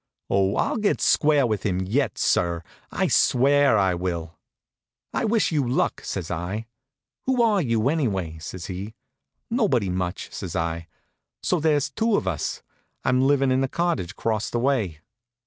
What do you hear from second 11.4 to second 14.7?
"so there's two of us. I'm livin' in the cottage across the